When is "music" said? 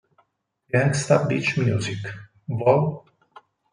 1.57-1.99